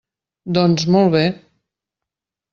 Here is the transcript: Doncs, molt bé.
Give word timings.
Doncs, 0.57 0.87
molt 0.95 1.13
bé. 1.17 1.23